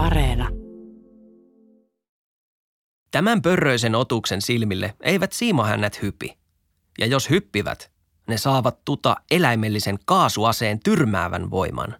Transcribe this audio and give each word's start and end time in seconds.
Areena. 0.00 0.48
Tämän 3.10 3.42
pörröisen 3.42 3.94
otuksen 3.94 4.42
silmille 4.42 4.94
eivät 5.02 5.32
siimahännät 5.32 6.02
hypi. 6.02 6.36
Ja 6.98 7.06
jos 7.06 7.30
hyppivät, 7.30 7.90
ne 8.28 8.38
saavat 8.38 8.84
tuta 8.84 9.16
eläimellisen 9.30 9.98
kaasuaseen 10.04 10.80
tyrmäävän 10.84 11.50
voiman. 11.50 11.96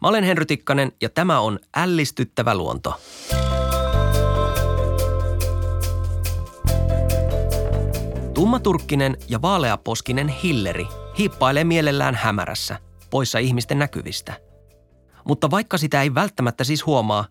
Mä 0.00 0.08
olen 0.08 0.24
Henry 0.24 0.46
Tikkanen 0.46 0.92
ja 1.00 1.08
tämä 1.08 1.40
on 1.40 1.58
Ällistyttävä 1.76 2.54
luonto. 2.54 3.00
Tummaturkkinen 8.34 9.16
ja 9.28 9.42
vaaleaposkinen 9.42 10.28
Hilleri 10.28 10.86
hiippailee 11.18 11.64
mielellään 11.64 12.14
hämärässä, 12.14 12.78
poissa 13.10 13.38
ihmisten 13.38 13.78
näkyvistä. 13.78 14.51
Mutta 15.24 15.50
vaikka 15.50 15.78
sitä 15.78 16.02
ei 16.02 16.14
välttämättä 16.14 16.64
siis 16.64 16.86
huomaa, 16.86 17.26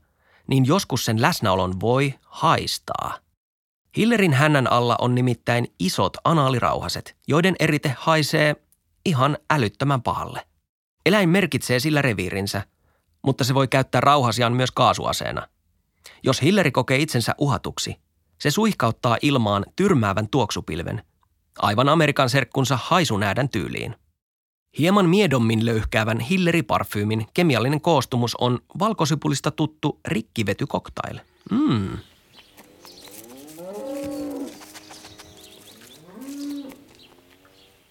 niin 0.47 0.65
joskus 0.65 1.05
sen 1.05 1.21
läsnäolon 1.21 1.79
voi 1.79 2.13
haistaa. 2.21 3.17
Hillerin 3.97 4.33
hännän 4.33 4.71
alla 4.71 4.95
on 4.99 5.15
nimittäin 5.15 5.67
isot 5.79 6.17
anaalirauhaset, 6.23 7.15
joiden 7.27 7.55
erite 7.59 7.95
haisee 7.97 8.55
ihan 9.05 9.37
älyttömän 9.49 10.01
pahalle. 10.01 10.47
Eläin 11.05 11.29
merkitsee 11.29 11.79
sillä 11.79 12.01
reviirinsä, 12.01 12.61
mutta 13.21 13.43
se 13.43 13.53
voi 13.53 13.67
käyttää 13.67 14.01
rauhasiaan 14.01 14.53
myös 14.53 14.71
kaasuaseena. 14.71 15.47
Jos 16.23 16.41
Hilleri 16.41 16.71
kokee 16.71 16.97
itsensä 16.97 17.35
uhatuksi, 17.37 17.95
se 18.39 18.51
suihkauttaa 18.51 19.17
ilmaan 19.21 19.65
tyrmäävän 19.75 20.27
tuoksupilven, 20.27 21.03
aivan 21.59 21.89
Amerikan 21.89 22.29
serkkunsa 22.29 22.79
haisunäädän 22.81 23.49
tyyliin. 23.49 23.95
Hieman 24.79 25.09
miedommin 25.09 25.65
löyhkäävän 25.65 26.19
Hilleri-parfyymin 26.19 27.25
kemiallinen 27.33 27.81
koostumus 27.81 28.35
on 28.35 28.59
valkosipulista 28.79 29.51
tuttu 29.51 29.99
rikkivetykoktail. 30.07 31.19
Mm. 31.51 31.97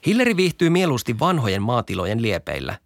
Hilleri 0.06 0.36
viihtyy 0.36 0.70
mieluusti 0.70 1.18
vanhojen 1.18 1.62
maatilojen 1.62 2.22
liepeillä. 2.22 2.78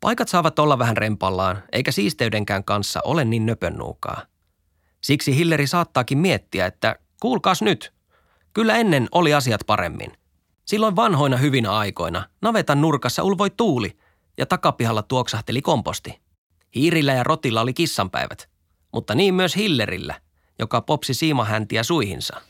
Paikat 0.00 0.28
saavat 0.28 0.58
olla 0.58 0.78
vähän 0.78 0.96
rempallaan, 0.96 1.62
eikä 1.72 1.92
siisteydenkään 1.92 2.64
kanssa 2.64 3.00
ole 3.04 3.24
niin 3.24 3.46
nöpönnuukaa. 3.46 4.22
Siksi 5.00 5.36
Hilleri 5.36 5.66
saattaakin 5.66 6.18
miettiä, 6.18 6.66
että 6.66 6.96
kuulkaas 7.20 7.62
nyt, 7.62 7.92
kyllä 8.54 8.76
ennen 8.76 9.08
oli 9.12 9.34
asiat 9.34 9.60
paremmin. 9.66 10.17
Silloin 10.68 10.96
vanhoina 10.96 11.36
hyvinä 11.36 11.72
aikoina 11.72 12.28
navetan 12.42 12.80
nurkassa 12.80 13.22
ulvoi 13.22 13.50
tuuli 13.50 13.98
ja 14.38 14.46
takapihalla 14.46 15.02
tuoksahteli 15.02 15.62
komposti. 15.62 16.20
Hiirillä 16.74 17.12
ja 17.12 17.24
rotilla 17.24 17.60
oli 17.60 17.74
kissanpäivät, 17.74 18.48
mutta 18.92 19.14
niin 19.14 19.34
myös 19.34 19.56
Hillerillä, 19.56 20.20
joka 20.58 20.80
popsi 20.80 21.14
siimahäntiä 21.14 21.82
suihinsa. 21.82 22.40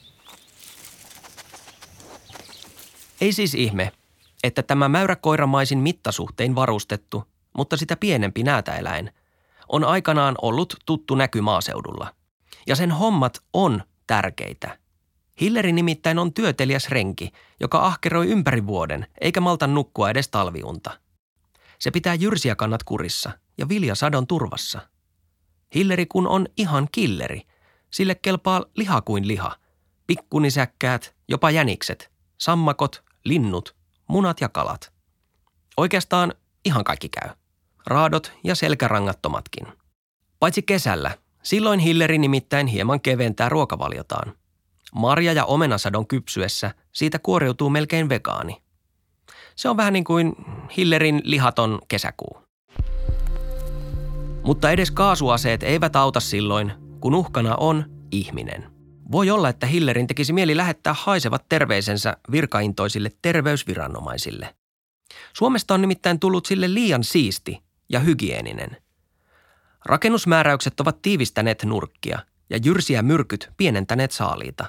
Ei 3.20 3.32
siis 3.32 3.54
ihme, 3.54 3.92
että 4.42 4.62
tämä 4.62 4.88
mäyräkoiramaisin 4.88 5.78
mittasuhtein 5.78 6.54
varustettu, 6.54 7.24
mutta 7.56 7.76
sitä 7.76 7.96
pienempi 7.96 8.42
näätäeläin, 8.42 9.12
on 9.68 9.84
aikanaan 9.84 10.34
ollut 10.42 10.76
tuttu 10.86 11.14
näky 11.14 11.40
maaseudulla. 11.40 12.14
Ja 12.66 12.76
sen 12.76 12.90
hommat 12.90 13.42
on 13.52 13.82
tärkeitä. 14.06 14.78
Hilleri 15.40 15.72
nimittäin 15.72 16.18
on 16.18 16.34
työtelijäs 16.34 16.88
renki, 16.88 17.32
joka 17.60 17.86
ahkeroi 17.86 18.26
ympäri 18.26 18.66
vuoden, 18.66 19.06
eikä 19.20 19.40
malta 19.40 19.66
nukkua 19.66 20.10
edes 20.10 20.28
talviunta. 20.28 21.00
Se 21.78 21.90
pitää 21.90 22.14
jyrsiä 22.14 22.54
kannat 22.56 22.82
kurissa 22.82 23.30
ja 23.58 23.68
viljasadon 23.68 24.26
turvassa. 24.26 24.88
Hilleri 25.74 26.06
kun 26.06 26.26
on 26.26 26.46
ihan 26.56 26.88
killeri, 26.92 27.42
sille 27.90 28.14
kelpaa 28.14 28.64
liha 28.76 29.00
kuin 29.00 29.28
liha. 29.28 29.56
Pikkunisäkkäät, 30.06 31.14
jopa 31.28 31.50
jänikset, 31.50 32.12
sammakot, 32.38 33.04
linnut, 33.24 33.76
munat 34.08 34.40
ja 34.40 34.48
kalat. 34.48 34.92
Oikeastaan 35.76 36.34
ihan 36.64 36.84
kaikki 36.84 37.08
käy. 37.08 37.30
Raadot 37.86 38.32
ja 38.44 38.54
selkärangattomatkin. 38.54 39.66
Paitsi 40.40 40.62
kesällä, 40.62 41.18
silloin 41.42 41.80
Hilleri 41.80 42.18
nimittäin 42.18 42.66
hieman 42.66 43.00
keventää 43.00 43.48
ruokavaliotaan. 43.48 44.34
Marja- 44.94 45.32
ja 45.32 45.44
omenasadon 45.44 46.06
kypsyessä 46.06 46.74
siitä 46.92 47.18
kuoriutuu 47.18 47.70
melkein 47.70 48.08
vegaani. 48.08 48.62
Se 49.56 49.68
on 49.68 49.76
vähän 49.76 49.92
niin 49.92 50.04
kuin 50.04 50.34
Hillerin 50.76 51.20
lihaton 51.24 51.78
kesäkuu. 51.88 52.42
Mutta 54.42 54.70
edes 54.70 54.90
kaasuaseet 54.90 55.62
eivät 55.62 55.96
auta 55.96 56.20
silloin, 56.20 56.72
kun 57.00 57.14
uhkana 57.14 57.56
on 57.56 57.84
ihminen– 58.10 58.70
voi 59.12 59.30
olla, 59.30 59.48
että 59.48 59.66
Hillerin 59.66 60.06
tekisi 60.06 60.32
mieli 60.32 60.56
lähettää 60.56 60.94
haisevat 60.98 61.44
terveisensä 61.48 62.16
virkaintoisille 62.30 63.10
terveysviranomaisille. 63.22 64.54
Suomesta 65.32 65.74
on 65.74 65.80
nimittäin 65.80 66.20
tullut 66.20 66.46
sille 66.46 66.74
liian 66.74 67.04
siisti 67.04 67.62
ja 67.88 68.00
hygieninen. 68.00 68.76
Rakennusmääräykset 69.84 70.80
ovat 70.80 71.02
tiivistäneet 71.02 71.64
nurkkia 71.64 72.18
ja 72.50 72.58
jyrsiä 72.64 73.02
myrkyt 73.02 73.50
pienentäneet 73.56 74.12
saaliita. 74.12 74.66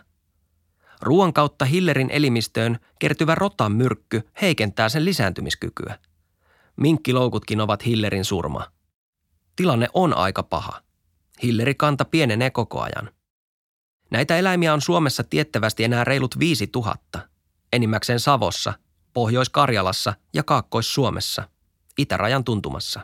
Ruoan 1.02 1.34
kautta 1.34 1.66
Hillerin 1.66 2.10
elimistöön 2.12 2.80
kertyvä 3.00 3.36
rotan 3.36 3.72
myrkky 3.72 4.22
heikentää 4.42 4.90
sen 4.90 5.06
lisääntymiskykyä. 5.06 6.00
Minkkiloukutkin 6.76 7.62
ovat 7.62 7.86
Hillerin 7.86 8.26
surma. 8.26 8.72
Tilanne 9.56 9.88
on 9.94 10.18
aika 10.18 10.44
paha. 10.44 10.82
Hilleri 11.44 11.76
kanta 11.76 12.06
pienenee 12.06 12.50
koko 12.50 12.82
ajan– 12.82 13.10
Näitä 14.12 14.38
eläimiä 14.38 14.74
on 14.74 14.82
Suomessa 14.82 15.24
tiettävästi 15.24 15.84
enää 15.84 16.04
reilut 16.04 16.40
5000, 16.40 17.20
enimmäkseen 17.74 18.20
Savossa, 18.20 18.74
Pohjois-Karjalassa 19.14 20.14
ja 20.34 20.44
Kaakkois-Suomessa, 20.44 21.50
itärajan 21.98 22.44
tuntumassa. 22.44 23.00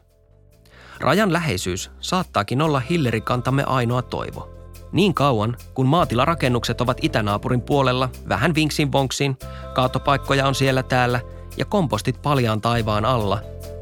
Rajan 0.99 1.33
läheisyys 1.33 1.91
saattaakin 1.99 2.61
olla 2.61 2.79
hillerikantamme 2.79 3.63
ainoa 3.63 4.01
toivo. 4.01 4.54
Niin 4.95 5.13
kauan, 5.13 5.57
kun 5.73 5.85
maatilarakennukset 5.85 6.81
ovat 6.81 6.97
itänaapurin 7.01 7.61
puolella, 7.61 8.09
vähän 8.29 8.55
vinksin 8.55 8.91
vonksin, 8.91 9.37
kaatopaikkoja 9.73 10.47
on 10.47 10.55
siellä 10.55 10.83
täällä 10.83 11.19
ja 11.57 11.65
kompostit 11.65 12.21
paljaan 12.21 12.61
taivaan 12.61 13.05
alla, 13.05 13.39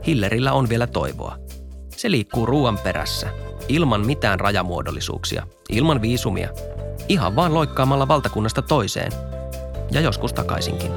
hillerillä 0.08 0.54
on 0.54 0.70
vielä 0.70 0.88
toivoa. 0.88 1.38
Se 1.96 2.12
liikkuu 2.12 2.46
ruoan 2.46 2.78
perässä, 2.78 3.30
ilman 3.68 4.06
mitään 4.06 4.40
rajamuodollisuuksia, 4.40 5.48
ilman 5.70 6.02
viisumia– 6.02 6.50
Ihan 7.10 7.36
vaan 7.36 7.54
loikkaamalla 7.54 8.08
valtakunnasta 8.08 8.62
toiseen. 8.62 9.12
Ja 9.92 10.02
joskus 10.02 10.34
takaisinkin. 10.34 10.92